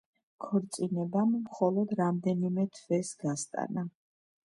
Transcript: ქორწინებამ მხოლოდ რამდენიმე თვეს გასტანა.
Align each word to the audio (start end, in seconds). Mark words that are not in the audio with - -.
ქორწინებამ 0.45 1.35
მხოლოდ 1.43 1.95
რამდენიმე 2.01 2.69
თვეს 2.81 3.15
გასტანა. 3.27 3.91